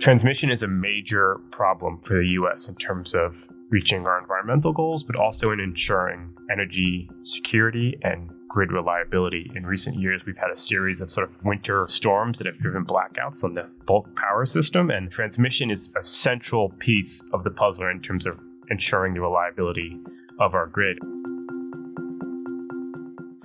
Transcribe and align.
Transmission 0.00 0.50
is 0.50 0.62
a 0.62 0.68
major 0.68 1.40
problem 1.50 1.98
for 2.02 2.14
the 2.18 2.28
US 2.40 2.68
in 2.68 2.74
terms 2.76 3.14
of 3.14 3.48
reaching 3.70 4.06
our 4.06 4.20
environmental 4.20 4.72
goals, 4.72 5.02
but 5.02 5.16
also 5.16 5.50
in 5.50 5.60
ensuring 5.60 6.32
energy 6.50 7.10
security 7.22 7.96
and 8.02 8.30
grid 8.48 8.70
reliability. 8.70 9.50
In 9.56 9.66
recent 9.66 9.96
years, 9.96 10.24
we've 10.26 10.36
had 10.36 10.50
a 10.50 10.56
series 10.56 11.00
of 11.00 11.10
sort 11.10 11.28
of 11.28 11.44
winter 11.44 11.86
storms 11.88 12.38
that 12.38 12.46
have 12.46 12.58
driven 12.58 12.84
blackouts 12.84 13.42
on 13.44 13.54
the 13.54 13.68
bulk 13.86 14.14
power 14.14 14.46
system, 14.46 14.90
and 14.90 15.10
transmission 15.10 15.70
is 15.70 15.88
a 15.98 16.04
central 16.04 16.68
piece 16.78 17.22
of 17.32 17.42
the 17.42 17.50
puzzle 17.50 17.88
in 17.88 18.00
terms 18.00 18.26
of 18.26 18.38
ensuring 18.70 19.14
the 19.14 19.20
reliability 19.20 19.98
of 20.38 20.54
our 20.54 20.66
grid. 20.66 20.98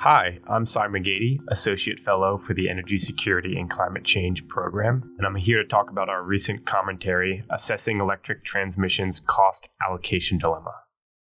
Hi, 0.00 0.38
I'm 0.46 0.64
Cy 0.64 0.86
McGeady, 0.86 1.38
Associate 1.48 1.98
Fellow 1.98 2.38
for 2.38 2.54
the 2.54 2.68
Energy 2.70 3.00
Security 3.00 3.58
and 3.58 3.68
Climate 3.68 4.04
Change 4.04 4.46
Program, 4.46 5.02
and 5.18 5.26
I'm 5.26 5.34
here 5.34 5.60
to 5.60 5.68
talk 5.68 5.90
about 5.90 6.08
our 6.08 6.22
recent 6.22 6.64
commentary 6.64 7.42
assessing 7.50 7.98
electric 7.98 8.44
transmission's 8.44 9.18
cost 9.18 9.68
allocation 9.84 10.38
dilemma. 10.38 10.72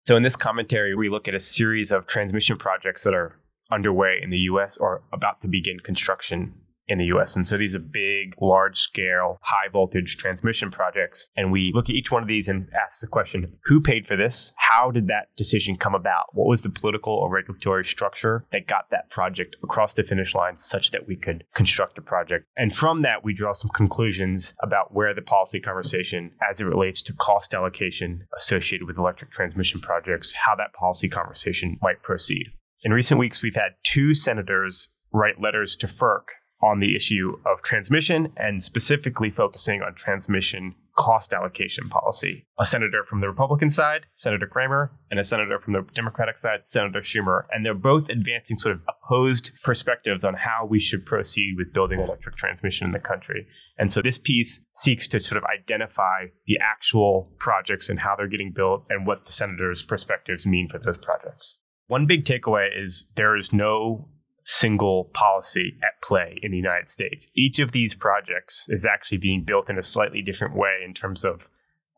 So, 0.06 0.14
in 0.14 0.22
this 0.24 0.36
commentary, 0.36 0.94
we 0.94 1.08
look 1.08 1.26
at 1.26 1.34
a 1.34 1.40
series 1.40 1.90
of 1.90 2.06
transmission 2.06 2.58
projects 2.58 3.02
that 3.04 3.14
are 3.14 3.34
underway 3.72 4.20
in 4.22 4.28
the 4.28 4.40
US 4.50 4.76
or 4.76 5.04
about 5.10 5.40
to 5.40 5.48
begin 5.48 5.80
construction 5.80 6.52
in 6.90 6.98
the 6.98 7.06
US. 7.06 7.36
And 7.36 7.46
so 7.46 7.56
these 7.56 7.74
are 7.74 7.78
big, 7.78 8.34
large 8.40 8.78
scale, 8.78 9.38
high 9.42 9.68
voltage 9.72 10.16
transmission 10.16 10.70
projects. 10.70 11.28
And 11.36 11.52
we 11.52 11.70
look 11.72 11.88
at 11.88 11.94
each 11.94 12.10
one 12.10 12.22
of 12.22 12.28
these 12.28 12.48
and 12.48 12.68
ask 12.74 13.00
the 13.00 13.06
question 13.06 13.56
who 13.64 13.80
paid 13.80 14.06
for 14.06 14.16
this? 14.16 14.52
How 14.56 14.90
did 14.90 15.06
that 15.06 15.28
decision 15.36 15.76
come 15.76 15.94
about? 15.94 16.26
What 16.32 16.48
was 16.48 16.62
the 16.62 16.68
political 16.68 17.14
or 17.14 17.30
regulatory 17.30 17.84
structure 17.84 18.44
that 18.50 18.66
got 18.66 18.90
that 18.90 19.08
project 19.08 19.56
across 19.62 19.94
the 19.94 20.02
finish 20.02 20.34
line 20.34 20.58
such 20.58 20.90
that 20.90 21.06
we 21.06 21.16
could 21.16 21.44
construct 21.54 21.96
a 21.96 22.02
project? 22.02 22.46
And 22.56 22.74
from 22.74 23.02
that, 23.02 23.24
we 23.24 23.34
draw 23.34 23.52
some 23.52 23.70
conclusions 23.70 24.52
about 24.60 24.92
where 24.92 25.14
the 25.14 25.22
policy 25.22 25.60
conversation 25.60 26.32
as 26.50 26.60
it 26.60 26.66
relates 26.66 27.02
to 27.02 27.12
cost 27.12 27.54
allocation 27.54 28.26
associated 28.36 28.86
with 28.86 28.98
electric 28.98 29.30
transmission 29.30 29.80
projects, 29.80 30.32
how 30.32 30.56
that 30.56 30.72
policy 30.72 31.08
conversation 31.08 31.78
might 31.80 32.02
proceed. 32.02 32.46
In 32.82 32.92
recent 32.92 33.20
weeks, 33.20 33.42
we've 33.42 33.54
had 33.54 33.74
two 33.84 34.12
senators 34.12 34.88
write 35.12 35.40
letters 35.40 35.76
to 35.76 35.86
FERC 35.86 36.22
on 36.62 36.80
the 36.80 36.94
issue 36.94 37.38
of 37.46 37.62
transmission 37.62 38.32
and 38.36 38.62
specifically 38.62 39.30
focusing 39.30 39.82
on 39.82 39.94
transmission 39.94 40.74
cost 40.96 41.32
allocation 41.32 41.88
policy. 41.88 42.44
A 42.58 42.66
senator 42.66 43.04
from 43.08 43.20
the 43.20 43.28
Republican 43.28 43.70
side, 43.70 44.04
Senator 44.16 44.46
Cramer, 44.46 44.92
and 45.10 45.18
a 45.18 45.24
senator 45.24 45.58
from 45.58 45.72
the 45.72 45.86
Democratic 45.94 46.36
side, 46.38 46.60
Senator 46.66 47.00
Schumer. 47.00 47.44
And 47.50 47.64
they're 47.64 47.72
both 47.72 48.10
advancing 48.10 48.58
sort 48.58 48.74
of 48.74 48.82
opposed 48.86 49.50
perspectives 49.62 50.24
on 50.24 50.34
how 50.34 50.66
we 50.68 50.78
should 50.78 51.06
proceed 51.06 51.54
with 51.56 51.72
building 51.72 52.00
electric 52.00 52.36
transmission 52.36 52.86
in 52.86 52.92
the 52.92 52.98
country. 52.98 53.46
And 53.78 53.90
so 53.90 54.02
this 54.02 54.18
piece 54.18 54.60
seeks 54.74 55.08
to 55.08 55.20
sort 55.20 55.38
of 55.38 55.44
identify 55.44 56.26
the 56.46 56.58
actual 56.60 57.32
projects 57.38 57.88
and 57.88 57.98
how 57.98 58.14
they're 58.16 58.28
getting 58.28 58.52
built 58.54 58.86
and 58.90 59.06
what 59.06 59.24
the 59.24 59.32
senators' 59.32 59.82
perspectives 59.82 60.44
mean 60.44 60.68
for 60.70 60.78
those 60.78 60.98
projects. 60.98 61.58
One 61.86 62.06
big 62.06 62.24
takeaway 62.24 62.68
is 62.76 63.08
there 63.16 63.36
is 63.36 63.52
no 63.52 64.08
single 64.42 65.04
policy 65.12 65.76
at 65.82 66.00
play 66.02 66.38
in 66.42 66.50
the 66.50 66.56
United 66.56 66.88
States. 66.88 67.28
Each 67.34 67.58
of 67.58 67.72
these 67.72 67.94
projects 67.94 68.66
is 68.68 68.86
actually 68.86 69.18
being 69.18 69.44
built 69.44 69.68
in 69.70 69.78
a 69.78 69.82
slightly 69.82 70.22
different 70.22 70.56
way 70.56 70.80
in 70.84 70.94
terms 70.94 71.24
of 71.24 71.48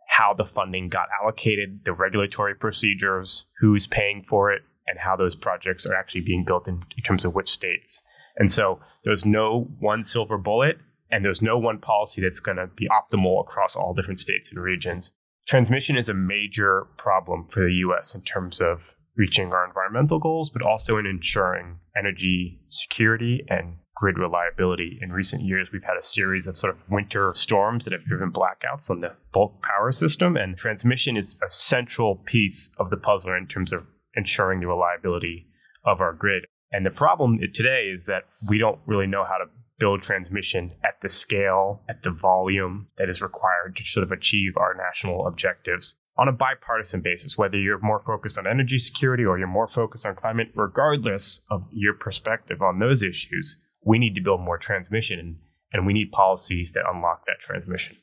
how 0.09 0.35
the 0.35 0.45
funding 0.45 0.89
got 0.89 1.09
allocated, 1.21 1.85
the 1.85 1.93
regulatory 1.93 2.55
procedures, 2.55 3.47
who's 3.61 3.87
paying 3.87 4.23
for 4.23 4.53
it, 4.53 4.63
and 4.87 4.99
how 4.99 5.17
those 5.17 5.35
projects 5.35 5.87
are 5.87 5.95
actually 5.95 6.21
being 6.21 6.45
built 6.45 6.69
in, 6.69 6.83
in 6.97 7.03
terms 7.03 7.25
of 7.25 7.35
which 7.35 7.49
states. 7.49 8.03
And 8.37 8.51
so 8.51 8.81
there's 9.05 9.25
no 9.25 9.69
one 9.79 10.05
silver 10.05 10.37
bullet, 10.39 10.79
and 11.11 11.25
there's 11.25 11.43
no 11.43 11.59
one 11.59 11.79
policy 11.79 12.21
that's 12.21 12.41
going 12.41 12.57
to 12.57 12.67
be 12.67 12.89
optimal 12.89 13.41
across 13.41 13.77
all 13.77 13.95
different 13.95 14.21
states 14.21 14.51
and 14.51 14.61
regions. 14.61 15.13
Transmission 15.47 15.97
is 15.97 16.09
a 16.09 16.15
major 16.15 16.87
problem 16.97 17.47
for 17.49 17.65
the 17.65 17.75
US 17.75 18.15
in 18.15 18.23
terms 18.23 18.61
of 18.61 18.97
reaching 19.17 19.53
our 19.53 19.67
environmental 19.67 20.19
goals, 20.19 20.51
but 20.51 20.63
also 20.63 20.99
in 20.99 21.07
ensuring 21.07 21.79
energy 21.97 22.61
security 22.69 23.45
and 23.49 23.77
grid 23.95 24.19
reliability. 24.19 24.99
In 25.03 25.13
recent 25.13 25.43
years, 25.43 25.69
we've 25.73 25.85
had 25.85 25.99
a 25.99 26.03
series 26.03 26.47
of 26.47 26.57
sort 26.57 26.75
of 26.75 26.81
winter 26.91 27.33
storms 27.35 27.85
that 27.85 27.93
have 27.93 28.05
driven 28.05 28.33
blackouts 28.33 28.91
on 28.91 29.01
the 29.01 29.13
bulk 29.33 29.63
power 29.63 29.93
system, 29.93 30.37
and 30.37 30.57
transmission 30.57 31.17
is 31.17 31.37
a 31.45 31.51
central 31.51 32.17
piece 32.17 32.71
of 32.79 32.91
the 32.91 32.97
puzzle 32.97 33.35
in 33.35 33.47
terms 33.47 33.73
of 33.73 33.87
ensuring 34.15 34.61
the 34.61 34.67
reliability 34.67 35.47
of 35.85 36.01
our 36.01 36.13
grid. 36.13 36.45
And 36.73 36.87
the 36.87 36.91
problem 36.91 37.39
today 37.53 37.91
is 37.95 38.07
that 38.07 38.25
we 38.49 38.59
don't 38.59 38.79
really 38.87 39.07
know 39.07 39.25
how 39.25 39.37
to 39.37 39.45
build 39.79 40.03
transmission 40.03 40.73
at 40.85 40.95
the 41.03 41.09
scale, 41.09 41.83
at 41.89 42.03
the 42.03 42.11
volume 42.11 42.87
that 42.99 43.09
is 43.09 43.21
required 43.21 43.77
to 43.77 43.85
sort 43.85 44.05
of 44.05 44.13
achieve 44.13 44.57
our 44.57 44.75
national 44.75 45.27
objectives 45.27 45.97
on 46.17 46.29
a 46.29 46.33
bipartisan 46.33 47.01
basis, 47.01 47.39
whether 47.39 47.59
you're 47.59 47.81
more 47.81 48.01
focused 48.01 48.39
on 48.39 48.47
energy 48.47 48.79
security 48.79 49.25
or 49.25 49.39
you're 49.39 49.47
more 49.47 49.69
focused 49.69 50.07
on 50.07 50.15
climate, 50.15 50.49
regardless 50.55 51.41
of 51.51 51.67
your 51.73 51.95
perspective 51.95 52.61
on 52.61 52.79
those 52.79 53.03
issues, 53.03 53.59
we 53.85 53.99
need 53.99 54.15
to 54.15 54.21
build 54.21 54.41
more 54.41 54.59
transmission 54.59 55.39
and 55.73 55.87
we 55.87 55.93
need 55.93 56.13
policies 56.13 56.73
that 56.73 56.85
unlock 56.93 57.25
that 57.27 57.41
transmission. 57.41 57.97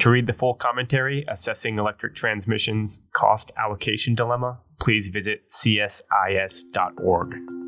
To 0.00 0.10
read 0.10 0.26
the 0.26 0.32
full 0.32 0.54
commentary 0.54 1.24
assessing 1.28 1.78
electric 1.78 2.14
transmission's 2.14 3.02
cost 3.12 3.52
allocation 3.58 4.14
dilemma, 4.14 4.60
please 4.78 5.08
visit 5.08 5.42
csis.org. 5.50 7.59